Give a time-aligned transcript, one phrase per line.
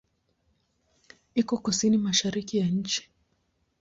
[1.35, 3.01] Iko kusini-mashariki ya nchi.